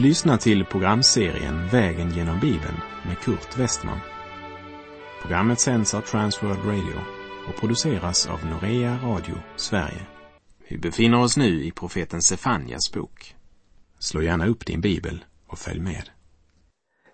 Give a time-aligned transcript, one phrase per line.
[0.00, 2.76] Du lyssnar till programserien Vägen genom Bibeln
[3.06, 3.98] med Kurt Westman.
[5.22, 7.00] Programmet sänds av Transworld Radio
[7.48, 10.06] och produceras av Norea Radio Sverige.
[10.68, 13.34] Vi befinner oss nu i profeten Sefanjas bok.
[13.98, 16.10] Slå gärna upp din bibel och följ med.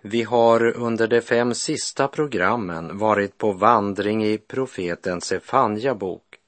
[0.02, 6.38] Vi har under de fem sista programmen varit på vandring i profeten Sefanja bok.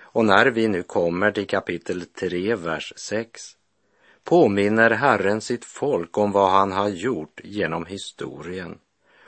[0.00, 3.56] Och när vi nu kommer till kapitel 3, vers 6
[4.24, 8.78] påminner Herren sitt folk om vad han har gjort genom historien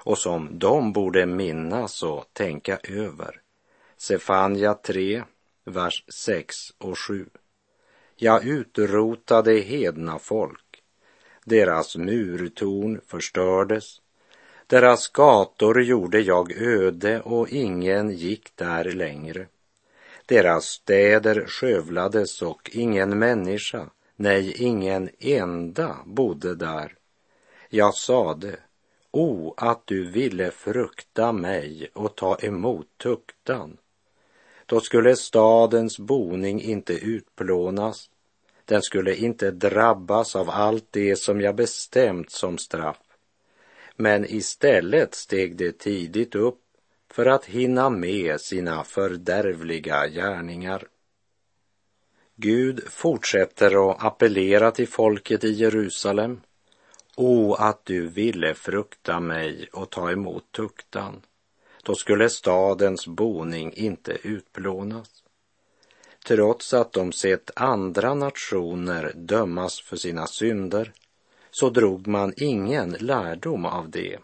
[0.04, 3.40] och som de borde minnas och tänka över.
[3.96, 5.22] Sefania 3,
[5.64, 7.26] vers 6 och 7.
[8.16, 10.82] Jag utrotade hedna folk.
[11.44, 14.00] Deras murtorn förstördes.
[14.66, 19.46] Deras gator gjorde jag öde och ingen gick där längre.
[20.26, 26.94] Deras städer skövlades och ingen människa, nej, ingen enda bodde där.
[27.68, 28.56] Jag sade,
[29.10, 33.76] o, att du ville frukta mig och ta emot tuktan.
[34.66, 38.10] Då skulle stadens boning inte utplånas,
[38.64, 43.00] den skulle inte drabbas av allt det som jag bestämt som straff.
[43.96, 46.60] Men istället steg det tidigt upp
[47.10, 50.88] för att hinna med sina fördärvliga gärningar.
[52.36, 56.40] Gud fortsätter att appellera till folket i Jerusalem.
[57.16, 61.22] O, att du ville frukta mig och ta emot tuktan.
[61.82, 65.08] Då skulle stadens boning inte utplånas.
[66.26, 70.92] Trots att de sett andra nationer dömas för sina synder
[71.50, 74.18] så drog man ingen lärdom av det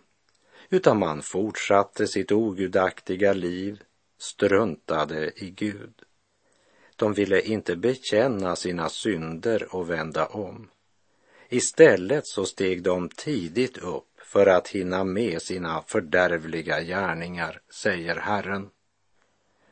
[0.71, 3.83] utan man fortsatte sitt ogudaktiga liv,
[4.19, 5.95] struntade i Gud.
[7.01, 10.69] De ville inte bekänna sina synder och vända om.
[11.49, 18.69] Istället så steg de tidigt upp för att hinna med sina fördärvliga gärningar, säger Herren.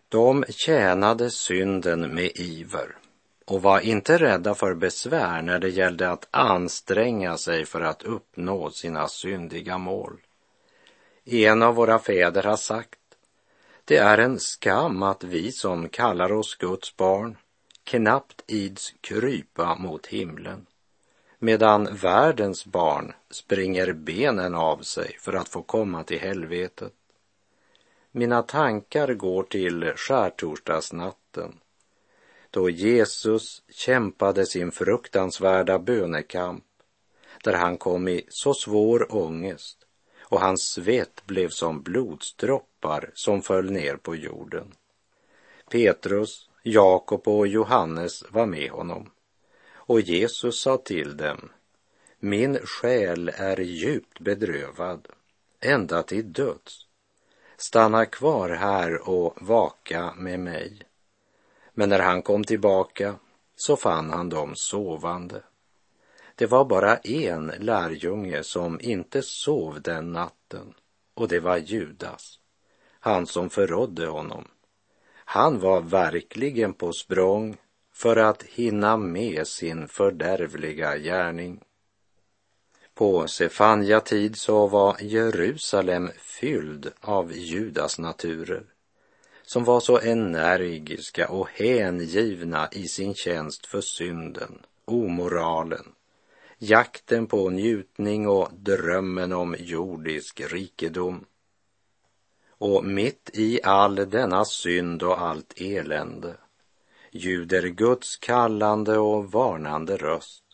[0.08, 2.96] De tjänade synden med iver
[3.44, 8.70] och var inte rädda för besvär när det gällde att anstränga sig för att uppnå
[8.70, 10.20] sina syndiga mål.
[11.24, 12.98] En av våra fäder har sagt,
[13.88, 17.36] det är en skam att vi som kallar oss Guds barn
[17.84, 20.66] knappt ids krypa mot himlen,
[21.38, 26.92] medan världens barn springer benen av sig för att få komma till helvetet.
[28.10, 31.58] Mina tankar går till skärtorsdagsnatten,
[32.50, 36.64] då Jesus kämpade sin fruktansvärda bönekamp,
[37.44, 39.77] där han kom i så svår ångest
[40.28, 44.74] och hans svett blev som blodsdroppar som föll ner på jorden.
[45.70, 49.10] Petrus, Jakob och Johannes var med honom
[49.88, 51.50] och Jesus sa till dem,
[52.18, 55.08] min själ är djupt bedrövad,
[55.60, 56.86] ända till döds.
[57.56, 60.82] Stanna kvar här och vaka med mig.
[61.74, 63.14] Men när han kom tillbaka
[63.56, 65.42] så fann han dem sovande.
[66.38, 70.74] Det var bara en lärjunge som inte sov den natten
[71.14, 72.38] och det var Judas,
[73.00, 74.48] han som förrådde honom.
[75.14, 77.56] Han var verkligen på språng
[77.92, 81.60] för att hinna med sin fördärvliga gärning.
[82.94, 88.64] På Sefanja tid så var Jerusalem fylld av Judas naturer
[89.42, 95.94] som var så energiska och hängivna i sin tjänst för synden, omoralen,
[96.58, 101.24] jakten på njutning och drömmen om jordisk rikedom.
[102.48, 106.36] Och mitt i all denna synd och allt elände
[107.10, 110.44] ljuder Guds kallande och varnande röst.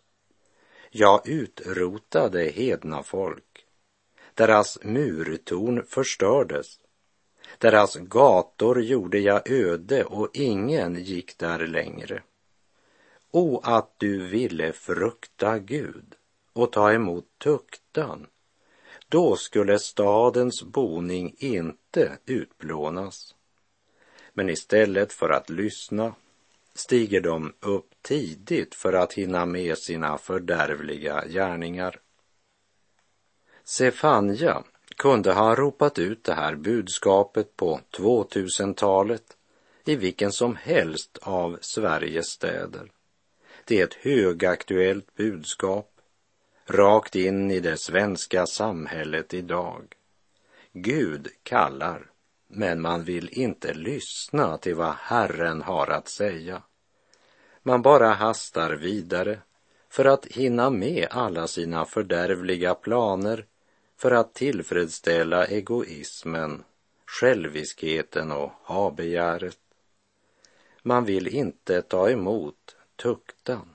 [0.91, 3.67] Jag utrotade hedna folk.
[4.35, 6.81] Deras murtorn förstördes.
[7.59, 12.23] Deras gator gjorde jag öde och ingen gick där längre.
[13.37, 16.15] O, att du ville frukta Gud
[16.53, 18.27] och ta emot tuktan.
[19.09, 23.35] Då skulle stadens boning inte utplånas.
[24.33, 26.15] Men istället för att lyssna
[26.75, 32.01] stiger de upp tidigt för att hinna med sina fördärvliga gärningar.
[33.65, 34.63] Sefanja
[34.97, 39.37] kunde ha ropat ut det här budskapet på 2000-talet
[39.85, 42.94] i vilken som helst av Sveriges städer.
[43.67, 45.91] Det är ett högaktuellt budskap
[46.67, 49.95] rakt in i det svenska samhället idag.
[50.73, 52.11] Gud kallar,
[52.49, 56.63] men man vill inte lyssna till vad Herren har att säga.
[57.63, 59.39] Man bara hastar vidare
[59.89, 63.47] för att hinna med alla sina fördärvliga planer
[63.97, 66.65] för att tillfredsställa egoismen,
[67.07, 69.59] själviskheten och habegäret.
[70.83, 73.75] Man vill inte ta emot tuktan.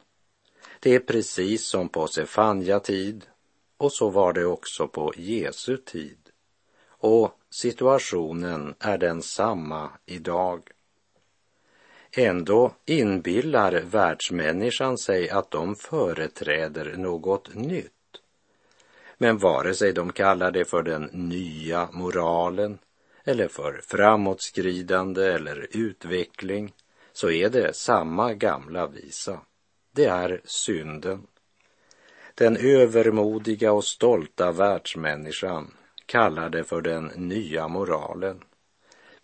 [0.80, 3.26] Det är precis som på Sefanja tid
[3.78, 6.18] och så var det också på Jesu tid.
[6.88, 10.70] Och situationen är densamma idag.
[12.12, 17.92] Ändå inbillar världsmänniskan sig att de företräder något nytt.
[19.18, 22.80] Men vare sig de kallar det för den nya moralen
[23.24, 26.74] eller för framåtskridande eller utveckling
[27.20, 29.42] så är det samma gamla visa.
[29.92, 31.28] Det är synden.
[32.36, 35.74] Den övermodiga och stolta världsmänniskan
[36.06, 38.44] kallar det för den nya moralen.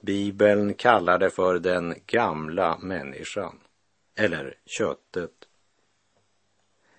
[0.01, 3.59] Bibeln kallar det för den gamla människan,
[4.15, 5.31] eller köttet.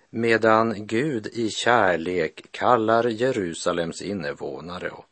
[0.09, 5.05] Medan Gud i kärlek kallar Jerusalems invånare och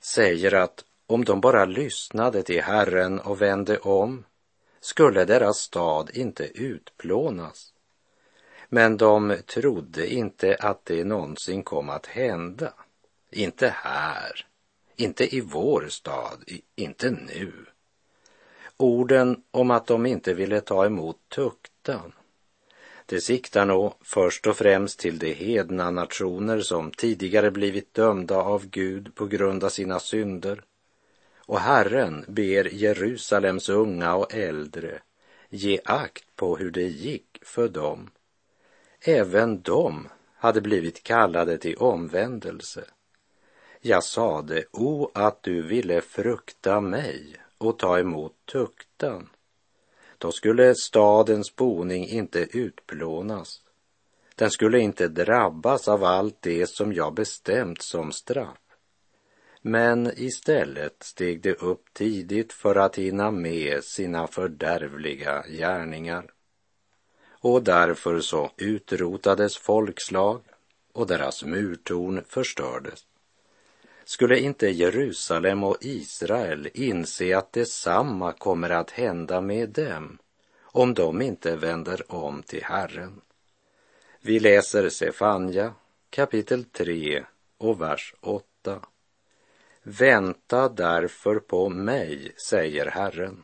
[0.00, 4.24] säger att om de bara lyssnade till Herren och vände om
[4.80, 7.72] skulle deras stad inte utplånas.
[8.68, 12.72] Men de trodde inte att det någonsin kom att hända.
[13.30, 14.46] Inte här,
[14.96, 16.44] inte i vår stad,
[16.76, 17.52] inte nu.
[18.76, 22.12] Orden om att de inte ville ta emot tuktan,
[23.10, 28.66] det siktar nog först och främst till de hedna nationer som tidigare blivit dömda av
[28.66, 30.62] Gud på grund av sina synder.
[31.50, 35.02] Och Herren ber Jerusalems unga och äldre
[35.48, 38.10] ge akt på hur det gick för dem.
[39.00, 42.84] Även de hade blivit kallade till omvändelse
[43.80, 49.28] jag sade, o att du ville frukta mig och ta emot tuktan.
[50.18, 53.62] Då skulle stadens boning inte utplånas.
[54.34, 58.58] Den skulle inte drabbas av allt det som jag bestämt som straff.
[59.62, 66.30] Men istället steg de upp tidigt för att hinna med sina fördärvliga gärningar.
[67.30, 70.40] Och därför så utrotades folkslag
[70.92, 73.06] och deras murtorn förstördes.
[74.04, 80.18] Skulle inte Jerusalem och Israel inse att detsamma kommer att hända med dem
[80.62, 83.20] om de inte vänder om till Herren?
[84.20, 85.74] Vi läser Sefanja
[86.10, 87.24] kapitel 3
[87.58, 88.80] och vers 8.
[89.98, 93.42] Vänta därför på mig, säger Herren,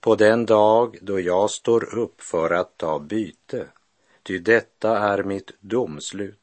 [0.00, 3.66] på den dag då jag står upp för att ta byte,
[4.22, 6.38] ty detta är mitt domslut.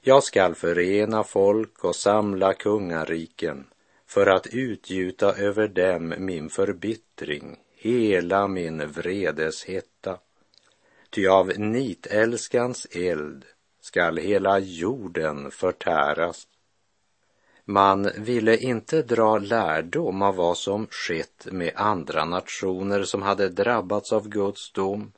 [0.00, 3.66] Jag skall förena folk och samla kungariken
[4.06, 10.18] för att utgjuta över dem min förbittring, hela min vredes hetta.
[11.10, 13.44] Ty av nitälskans eld
[13.80, 16.46] skall hela jorden förtäras.
[17.70, 24.12] Man ville inte dra lärdom av vad som skett med andra nationer som hade drabbats
[24.12, 25.12] av Guds dom.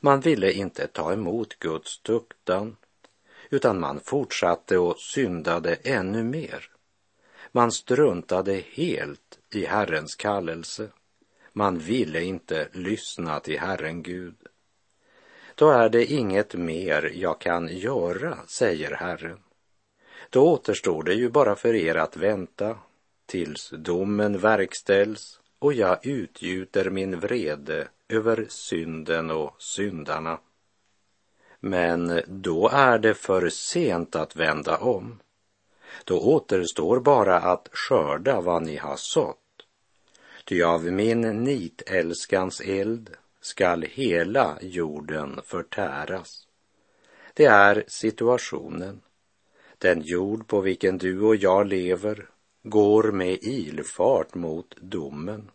[0.00, 2.76] Man ville inte ta emot Guds tuktan
[3.50, 6.70] utan man fortsatte och syndade ännu mer.
[7.52, 10.88] Man struntade helt i Herrens kallelse.
[11.52, 14.36] Man ville inte lyssna till Herren Gud.
[15.54, 19.38] Då är det inget mer jag kan göra, säger Herren.
[20.32, 22.78] Då återstår det ju bara för er att vänta
[23.26, 30.38] tills domen verkställs och jag utgjuter min vrede över synden och syndarna.
[31.60, 35.20] Men då är det för sent att vända om.
[36.04, 39.38] Då återstår bara att skörda vad ni har sått.
[40.44, 43.10] Ty av min nitälskans eld
[43.40, 46.46] skall hela jorden förtäras.
[47.34, 49.00] Det är situationen.
[49.82, 52.28] Den jord på vilken du och jag lever
[52.62, 55.50] går med ilfart mot domen.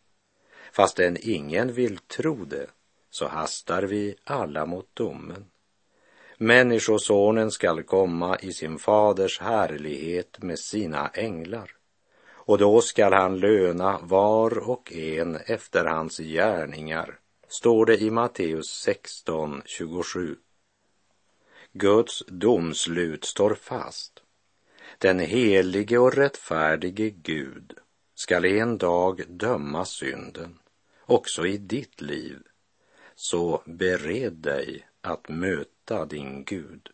[0.72, 2.68] Fastän ingen vill tro det
[3.10, 5.46] så hastar vi alla mot domen.
[6.38, 11.72] Människosonen skall komma i sin faders härlighet med sina änglar
[12.30, 18.68] och då skall han löna var och en efter hans gärningar, står det i Matteus
[18.68, 20.36] 16, 27.
[21.80, 24.24] Guds domslut står fast.
[24.98, 27.74] Den helige och rättfärdige Gud
[28.16, 30.60] skall en dag döma synden,
[31.06, 32.40] också i ditt liv.
[33.16, 36.90] Så bered dig att möta din Gud.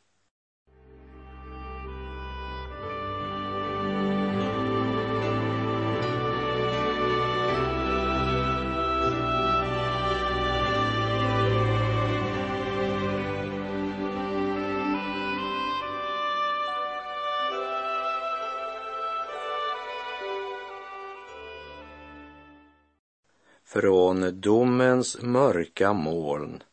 [23.73, 26.63] Från domens mörka moln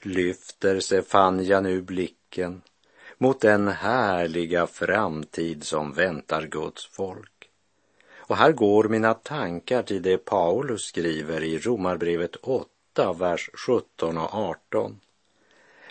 [0.00, 2.62] lyfter Sefanja nu blicken
[3.18, 7.50] mot den härliga framtid som väntar Guds folk.
[8.16, 14.34] Och här går mina tankar till det Paulus skriver i Romarbrevet 8, vers 17 och
[14.34, 15.00] 18.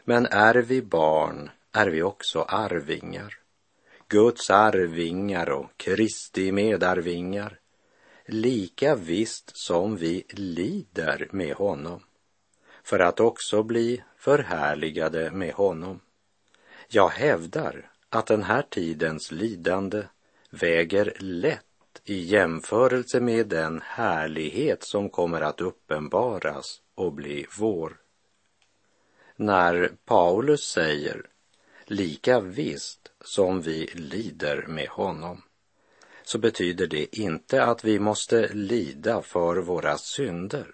[0.03, 3.37] Men är vi barn är vi också arvingar.
[4.07, 7.59] Guds arvingar och Kristi medarvingar,
[8.25, 12.03] lika visst som vi lider med honom,
[12.83, 15.99] för att också bli förhärligade med honom.
[16.87, 20.03] Jag hävdar att den här tidens lidande
[20.49, 21.65] väger lätt
[22.03, 27.97] i jämförelse med den härlighet som kommer att uppenbaras och bli vår.
[29.35, 31.25] När Paulus säger
[31.85, 35.41] lika visst som vi lider med honom
[36.23, 40.67] så betyder det inte att vi måste lida för våra synder.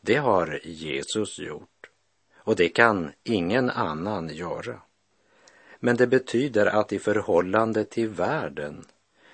[0.00, 1.90] Det har Jesus gjort
[2.36, 4.80] och det kan ingen annan göra.
[5.80, 8.84] Men det betyder att i förhållande till världen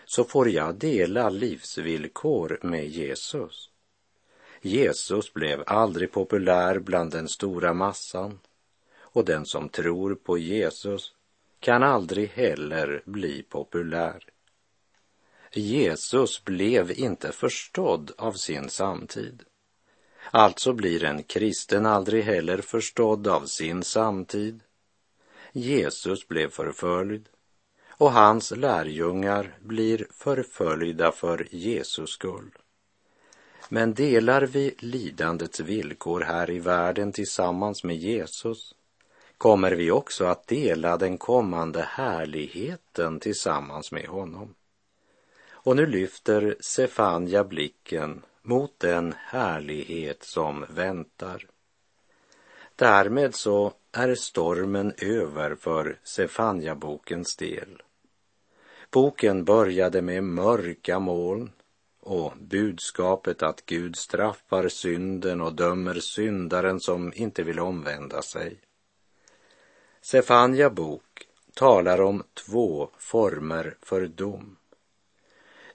[0.05, 3.71] så får jag dela livsvillkor med Jesus.
[4.61, 8.39] Jesus blev aldrig populär bland den stora massan
[8.99, 11.15] och den som tror på Jesus
[11.61, 14.34] kan aldrig heller bli populär.
[15.57, 19.43] Jesus blev inte förstådd av sin samtid.
[20.31, 24.61] Alltså blir en kristen aldrig heller förstådd av sin samtid.
[25.53, 27.29] Jesus blev förföljd
[27.89, 32.51] och hans lärjungar blir förföljda för Jesus skull.
[33.69, 38.75] Men delar vi lidandets villkor här i världen tillsammans med Jesus
[39.39, 44.55] kommer vi också att dela den kommande härligheten tillsammans med honom.
[45.65, 51.47] Och nu lyfter Sefania blicken mot den härlighet som väntar.
[52.77, 57.83] Därmed så är stormen över för Sefania-bokens del.
[58.91, 61.53] Boken började med mörka moln
[62.01, 68.61] och budskapet att Gud straffar synden och dömer syndaren som inte vill omvända sig.
[70.01, 74.57] Sefania bok talar om två former för dom.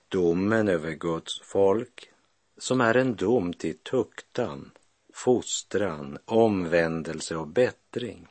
[0.09, 2.11] Domen över Guds folk,
[2.57, 4.71] som är en dom till tuktan,
[5.13, 8.27] fostran, omvändelse och bättring.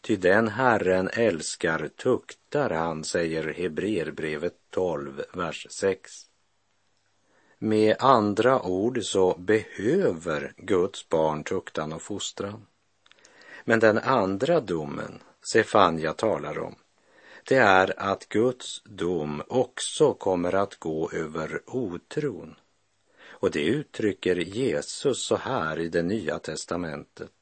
[0.00, 6.12] Ty den Herren älskar tuktar han, säger Hebreerbrevet 12, vers 6.
[7.58, 12.66] Med andra ord så behöver Guds barn tuktan och fostran.
[13.64, 16.74] Men den andra domen sefania talar om,
[17.48, 22.54] det är att Guds dom också kommer att gå över otron.
[23.20, 27.32] Och det uttrycker Jesus så här i det nya testamentet.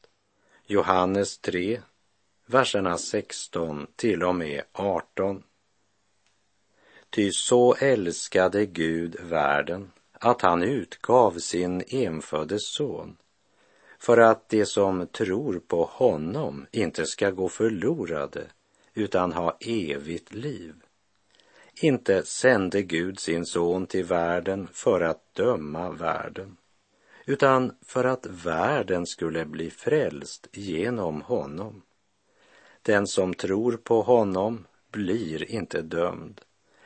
[0.66, 1.80] Johannes 3,
[2.46, 5.42] verserna 16 till och med 18.
[7.10, 13.16] Ty så älskade Gud världen att han utgav sin enfödde son
[13.98, 18.46] för att de som tror på honom inte ska gå förlorade
[18.96, 20.74] utan ha evigt liv.
[21.74, 26.56] Inte sände Gud sin son till världen för att döma världen,
[27.26, 31.82] utan för att världen skulle bli frälst genom honom.
[32.82, 36.40] Den som tror på honom blir inte dömd,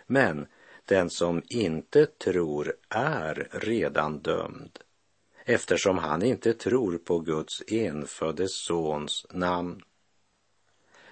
[0.06, 0.46] men
[0.84, 4.78] den som inte tror är redan dömd
[5.44, 9.82] eftersom han inte tror på Guds enfödde sons namn.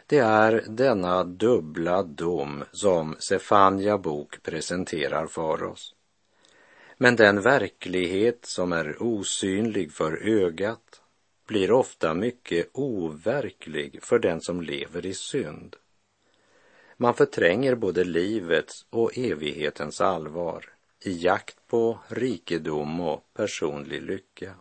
[0.08, 5.94] Det är denna dubbla dom som Sefania bok presenterar för oss.
[6.96, 11.02] Men den verklighet som är osynlig för ögat
[11.46, 15.76] blir ofta mycket overklig för den som lever i synd.
[16.96, 20.64] Man förtränger både livets och evighetens allvar
[21.04, 24.54] i jakt på rikedom och personlig lycka.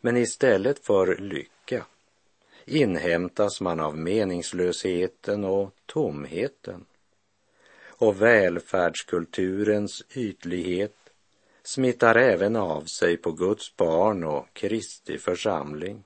[0.00, 1.84] Men istället för lycka
[2.70, 6.84] inhämtas man av meningslösheten och tomheten.
[7.88, 10.96] Och välfärdskulturens ytlighet
[11.62, 16.04] smittar även av sig på Guds barn och Kristi församling.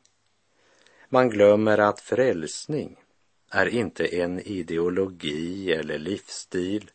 [1.09, 2.97] Man glömmer att frälsning
[3.51, 6.91] är inte en ideologi eller livsstil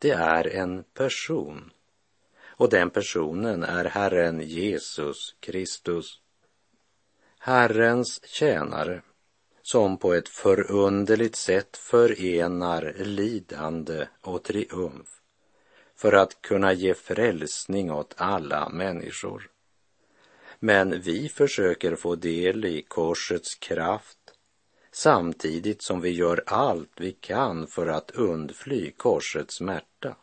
[0.00, 1.72] det är en person.
[2.42, 6.19] Och den personen är Herren Jesus Kristus.
[7.42, 9.02] Herrens tjänare
[9.62, 15.08] som på ett förunderligt sätt förenar lidande och triumf
[15.96, 19.50] för att kunna ge frälsning åt alla människor.
[20.58, 24.18] Men vi försöker få del i korsets kraft
[24.92, 30.16] samtidigt som vi gör allt vi kan för att undfly korsets smärta.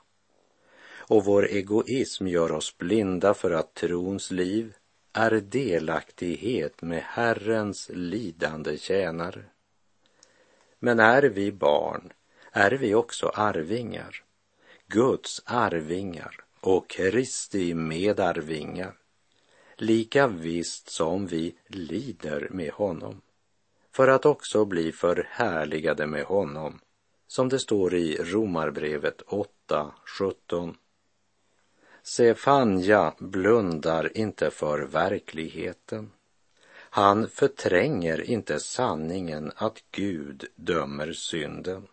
[0.90, 4.74] Och vår egoism gör oss blinda för att trons liv
[5.18, 9.44] är delaktighet med Herrens lidande tjänare.
[10.80, 12.14] Men är vi barn
[12.52, 14.24] är vi också arvingar,
[14.88, 18.94] Guds arvingar och Kristi medarvingar,
[19.76, 23.22] lika visst som vi lider med honom,
[23.92, 26.80] för att också bli förhärligade med honom,
[27.28, 30.78] som det står i Romarbrevet 8, 17.
[32.08, 36.12] Sefanja blundar inte för verkligheten.
[36.74, 41.88] Han förtränger inte sanningen att Gud dömer synden.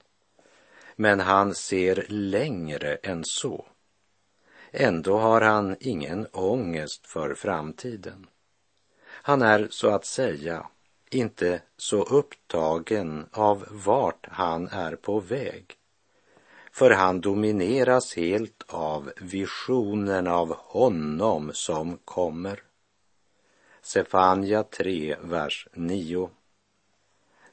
[0.96, 3.66] Men han ser längre än så.
[4.70, 8.26] Ändå har han ingen ångest för framtiden.
[9.06, 10.66] Han är så att säga
[11.10, 15.78] inte så upptagen av vart han är på väg.
[16.74, 22.62] För han domineras helt av visionen av honom som kommer.
[23.82, 26.30] Sefania 3, vers 9.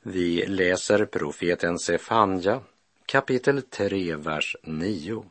[0.01, 2.61] Vi läser profeten Sefanja
[3.05, 5.25] kapitel 3, vers 9.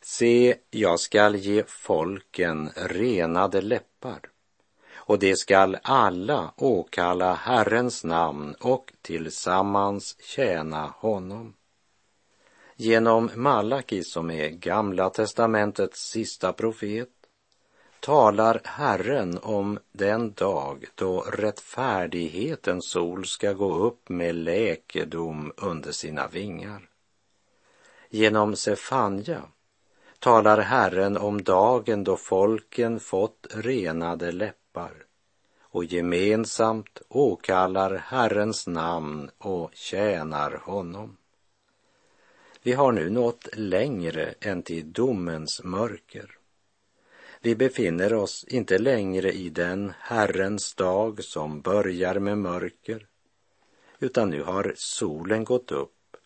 [0.00, 4.20] Se, jag skall ge folken renade läppar
[4.94, 11.54] och de skall alla åkalla Herrens namn och tillsammans tjäna honom.
[12.78, 17.08] Genom Malaki, som är Gamla testamentets sista profet,
[18.00, 26.28] talar Herren om den dag då rättfärdighetens sol ska gå upp med läkedom under sina
[26.28, 26.88] vingar.
[28.10, 29.42] Genom Sefanja
[30.18, 34.92] talar Herren om dagen då folken fått renade läppar
[35.60, 41.16] och gemensamt åkallar Herrens namn och tjänar honom.
[42.66, 46.38] Vi har nu nått längre än till domens mörker.
[47.40, 53.06] Vi befinner oss inte längre i den Herrens dag som börjar med mörker,
[53.98, 56.16] utan nu har solen gått upp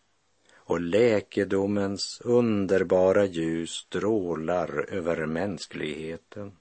[0.53, 6.57] och läkedomens underbara ljus strålar över mänskligheten.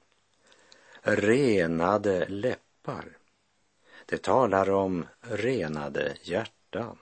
[1.03, 3.05] Renade läppar.
[4.07, 6.99] Det talar om renade hjärtan.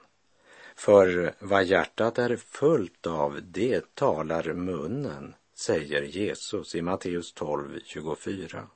[0.78, 8.68] För vad hjärtat är fullt av, det talar munnen säger Jesus i Matteus 12, 24.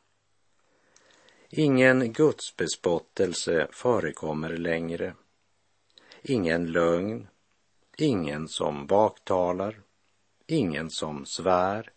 [1.49, 5.15] Ingen gudsbespottelse förekommer längre.
[6.23, 7.29] Ingen lögn,
[7.97, 9.81] ingen som baktalar,
[10.47, 11.93] ingen som svär,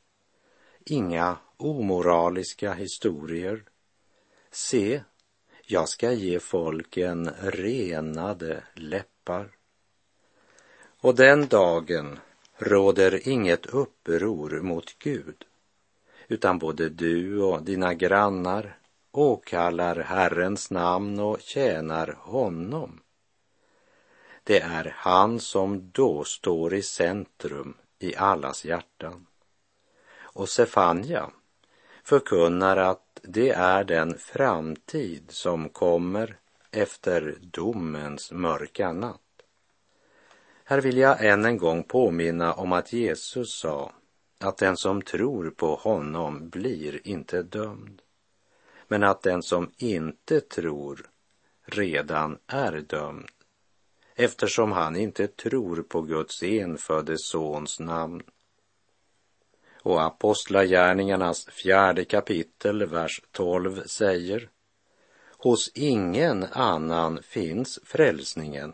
[0.85, 3.63] inga omoraliska historier.
[4.51, 5.03] Se,
[5.67, 9.54] jag ska ge folken renade läppar.
[11.05, 12.19] Och den dagen
[12.57, 15.45] råder inget uppror mot Gud,
[16.27, 18.77] utan både du och dina grannar
[19.11, 22.99] åkallar Herrens namn och tjänar honom.
[24.43, 29.25] Det är han som då står i centrum i allas hjärtan.
[30.17, 31.29] Och Sefanja
[32.03, 36.37] förkunnar att det är den framtid som kommer
[36.71, 39.24] efter domens mörka natt.
[40.67, 43.91] Här vill jag än en gång påminna om att Jesus sa
[44.39, 48.01] att den som tror på honom blir inte dömd,
[48.87, 51.09] men att den som inte tror
[51.65, 53.29] redan är dömd
[54.15, 58.23] eftersom han inte tror på Guds enfödde sons namn.
[59.81, 64.49] Och Apostlagärningarnas fjärde kapitel, vers 12 säger
[65.37, 68.73] Hos ingen annan finns frälsningen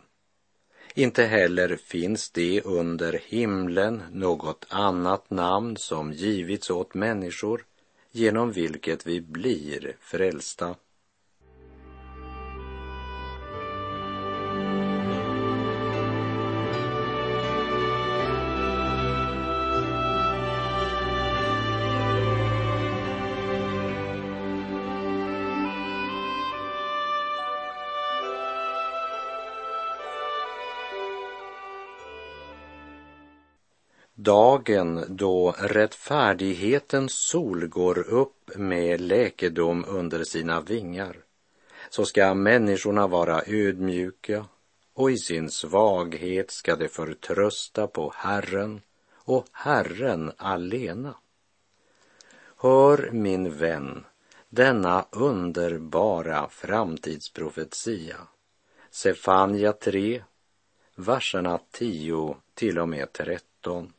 [0.95, 7.65] inte heller finns det under himlen något annat namn som givits åt människor
[8.12, 10.75] genom vilket vi blir frälsta.
[34.23, 41.17] Dagen då rättfärdighetens sol går upp med läkedom under sina vingar,
[41.89, 44.45] så ska människorna vara ödmjuka
[44.93, 48.81] och i sin svaghet ska de förtrösta på Herren
[49.13, 51.15] och Herren alena.
[52.57, 54.05] Hör min vän
[54.49, 58.27] denna underbara framtidsprofetia.
[58.91, 60.23] Sefania 3,
[60.95, 63.93] verserna 10 till och med 13.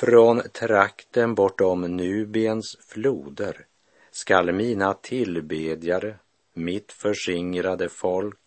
[0.00, 3.66] Från trakten bortom Nubiens floder
[4.10, 6.14] skall mina tillbedjare,
[6.54, 8.38] mitt förskingrade folk,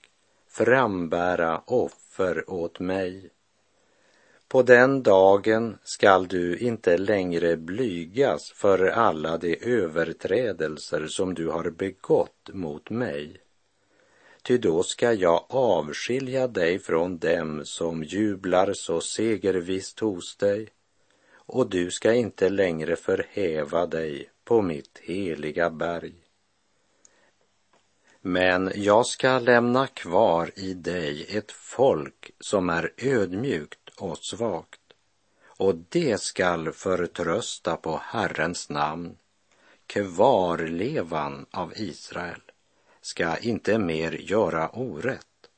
[0.49, 3.29] frambära offer åt mig.
[4.47, 11.69] På den dagen skall du inte längre blygas för alla de överträdelser som du har
[11.69, 13.37] begått mot mig.
[14.43, 20.69] Ty då ska jag avskilja dig från dem som jublar så segervisst hos dig
[21.51, 26.13] och du ska inte längre förhäva dig på mitt heliga berg.
[28.21, 34.79] Men jag ska lämna kvar i dig ett folk som är ödmjukt och svagt
[35.45, 39.17] och det skall förtrösta på Herrens namn.
[39.87, 42.41] Kvarlevan av Israel
[43.01, 45.49] ska inte mer göra orätt,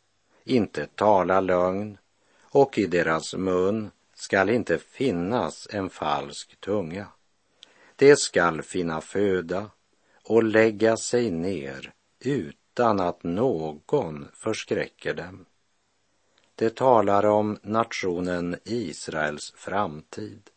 [0.43, 1.97] inte tala lögn
[2.41, 3.91] och i deras mun
[4.23, 7.07] skall inte finnas en falsk tunga.
[7.95, 9.69] Det skall finna föda
[10.23, 15.45] och lägga sig ner utan att någon förskräcker dem.
[16.55, 20.49] Det talar om nationen Israels framtid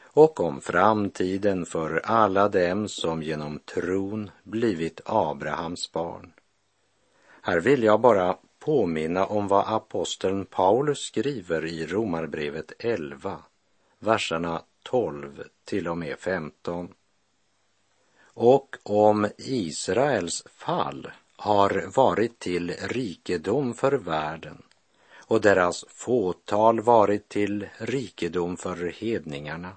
[0.00, 6.32] och om framtiden för alla dem som genom tron blivit Abrahams barn.
[7.42, 8.38] Här vill jag bara
[8.68, 13.42] påminna om vad aposteln Paulus skriver i Romarbrevet 11,
[13.98, 16.94] verserna 12 till och med 15.
[18.22, 24.62] Och om Israels fall har varit till rikedom för världen
[25.16, 29.76] och deras fåtal varit till rikedom för hedningarna,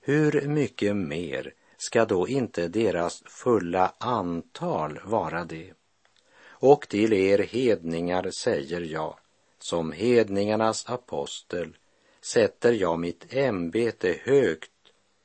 [0.00, 5.72] hur mycket mer ska då inte deras fulla antal vara det?
[6.62, 9.18] Och till er hedningar säger jag,
[9.58, 11.76] som hedningarnas apostel,
[12.20, 14.70] sätter jag mitt ämbete högt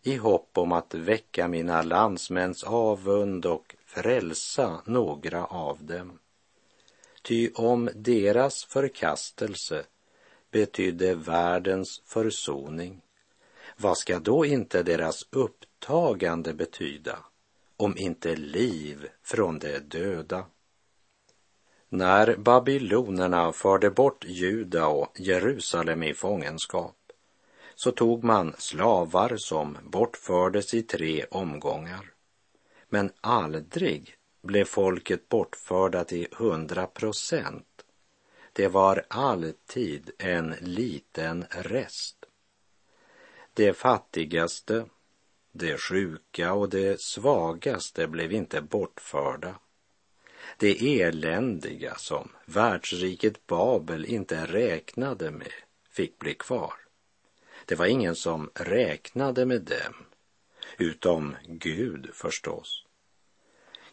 [0.03, 6.19] i hopp om att väcka mina landsmäns avund och frälsa några av dem.
[7.21, 9.83] Ty om deras förkastelse
[10.51, 13.01] betydde världens försoning,
[13.77, 17.19] vad ska då inte deras upptagande betyda
[17.77, 20.45] om inte liv från de döda?
[21.89, 26.95] När babylonerna förde bort Juda och Jerusalem i fångenskap
[27.75, 32.13] så tog man slavar som bortfördes i tre omgångar.
[32.89, 37.85] Men aldrig blev folket bortförda till hundra procent.
[38.53, 42.17] Det var alltid en liten rest.
[43.53, 44.85] De fattigaste,
[45.51, 49.55] de sjuka och de svagaste blev inte bortförda.
[50.59, 55.51] Det eländiga som världsriket Babel inte räknade med
[55.89, 56.73] fick bli kvar.
[57.65, 59.93] Det var ingen som räknade med dem,
[60.77, 62.85] utom Gud förstås.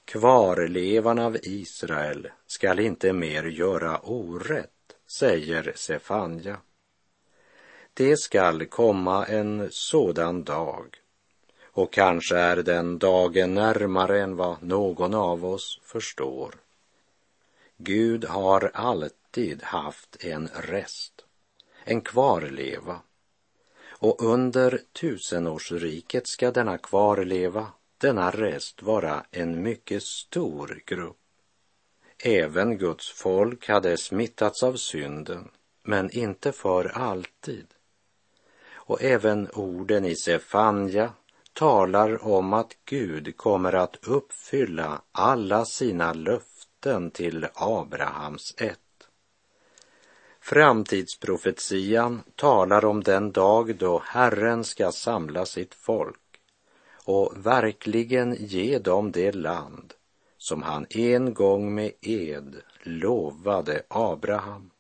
[0.05, 6.61] Kvarlevan av Israel skall inte mer göra orätt, säger Sefanja.
[7.95, 11.04] Det skall komma en sådan dag
[11.75, 16.55] och kanske är den dagen närmare än vad någon av oss förstår.
[17.77, 21.25] Gud har alltid haft en rest,
[21.85, 23.01] en kvarleva.
[23.89, 27.67] Och under tusenårsriket ska denna kvarleva,
[27.99, 31.17] denna rest, vara en mycket stor grupp.
[32.19, 35.51] Även Guds folk hade smittats av synden,
[35.83, 37.67] men inte för alltid.
[38.73, 41.13] Och även orden i Sefanja
[41.55, 48.79] talar om att Gud kommer att uppfylla alla sina löften till Abrahams ett.
[50.41, 56.21] Framtidsprofetian talar om den dag då Herren ska samla sitt folk
[57.05, 59.95] och verkligen ge dem det land
[60.39, 64.71] som han en gång med ed lovade Abraham.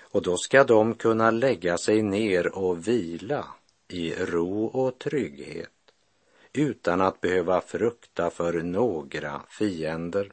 [0.00, 3.46] Och då ska de kunna lägga sig ner och vila
[3.88, 5.70] i ro och trygghet
[6.52, 10.32] utan att behöva frukta för några fiender.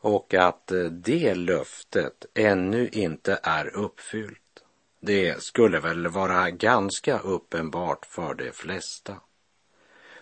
[0.00, 4.64] Och att eh, det löftet ännu inte är uppfyllt,
[5.00, 9.20] det skulle väl vara ganska uppenbart för de flesta.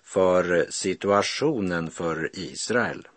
[0.02, 3.08] För situationen för Israel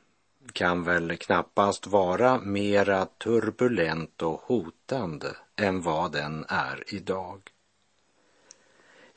[0.54, 7.52] kan väl knappast vara mera turbulent och hotande än vad den är idag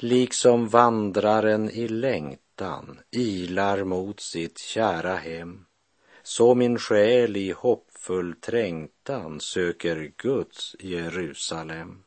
[0.03, 5.67] liksom vandraren i längtan ilar mot sitt kära hem,
[6.23, 12.03] så min själ i hoppfull trängtan söker Guds Jerusalem.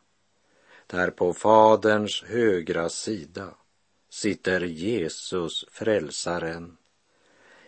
[0.87, 3.49] Där på Faderns högra sida
[4.09, 6.77] sitter Jesus, frälsaren,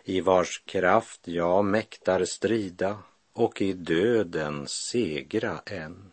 [0.04, 2.98] i vars kraft jag mäktar strida
[3.32, 6.12] och i döden segra än.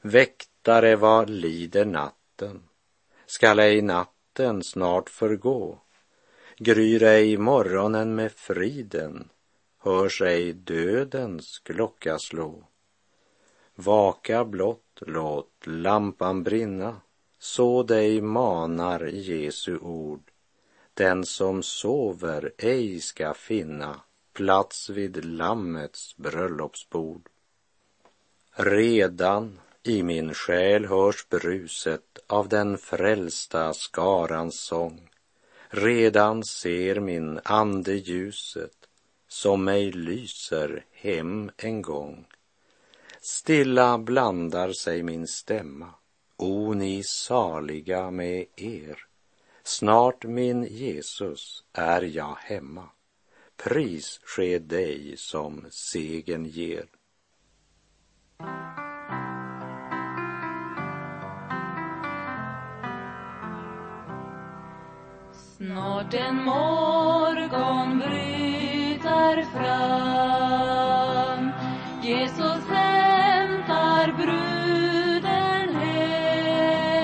[0.00, 2.62] Väktare, vad lider natten?
[3.36, 5.78] Skall ej natten snart förgå?
[6.58, 9.28] Gryr ej morgonen med friden?
[9.78, 12.64] Hörs ej dödens klocka slå?
[13.74, 17.00] Vaka blott, låt lampan brinna,
[17.38, 20.30] så dig manar Jesu ord.
[20.94, 24.00] Den som sover ej ska finna
[24.32, 27.28] plats vid Lammets bröllopsbord.
[28.50, 35.08] Redan i min själ hörs bruset av den frälsta skarans sång.
[35.68, 38.76] Redan ser min ande ljuset
[39.28, 42.26] som mig lyser hem en gång.
[43.20, 45.94] Stilla blandar sig min stämma,
[46.36, 49.06] o ni saliga med er.
[49.62, 52.88] Snart min Jesus är jag hemma.
[53.56, 56.86] Pris ske dig som segern ger.
[65.66, 71.52] Snart en morgon bryter fram.
[72.02, 76.94] Jesus hämtar bruden hem.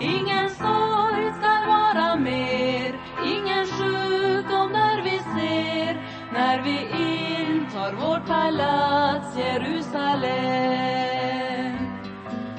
[0.00, 5.94] Ingen sorg skall vara mer Ingen sjukdom där vi ser.
[6.32, 10.32] När vi intar vårt palats Jerusalem.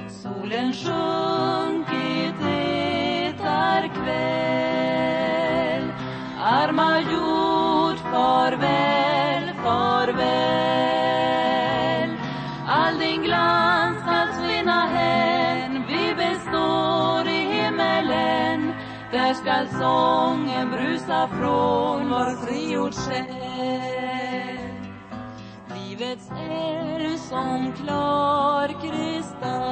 [0.10, 1.33] Solen sjunkit,
[8.44, 10.10] farväl, farväl.
[12.68, 18.74] All din glans skall svinna hän Vi består i himmelen.
[19.12, 24.58] Där skall sången brusa från vår frigjord själ.
[25.76, 29.63] Livets eld som klar kristall.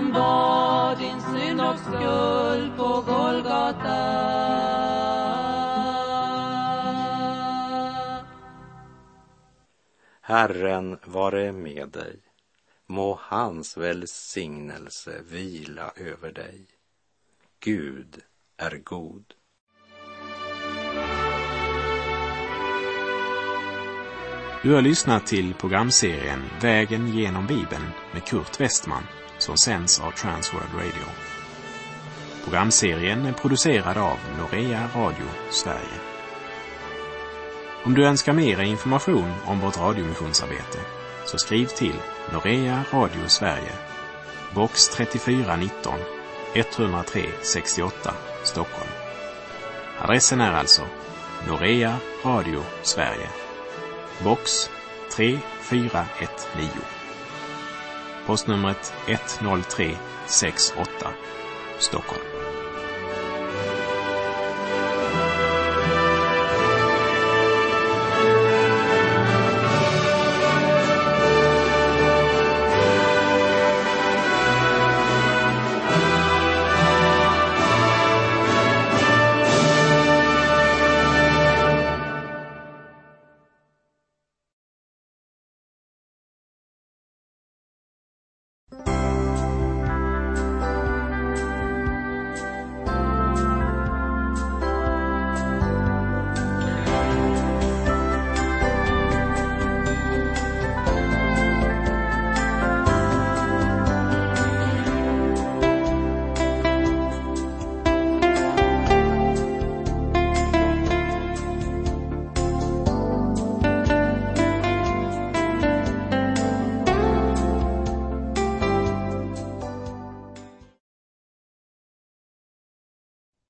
[0.00, 4.20] Han bar din synd och skuld på Golgata
[10.20, 12.20] Herren vare med dig.
[12.86, 16.66] Må hans välsignelse vila över dig.
[17.60, 18.20] Gud
[18.56, 19.34] är god.
[24.62, 29.02] Du har lyssnat till programserien Vägen genom Bibeln med Kurt Westman
[29.42, 31.06] som sänds av Transworld Radio.
[32.44, 36.00] Programserien är producerad av Norea Radio Sverige.
[37.84, 40.78] Om du önskar mer information om vårt radiomissionsarbete
[41.24, 41.94] så skriv till
[42.32, 43.72] Norea Radio Sverige,
[44.54, 45.94] box 3419
[46.54, 48.90] 103 68 Stockholm.
[50.00, 50.82] Adressen är alltså
[51.48, 53.28] Norea Radio Sverige,
[54.24, 54.70] box
[55.16, 56.99] 3419.
[58.26, 61.14] Postnumret 10368
[61.78, 62.39] Stockholm.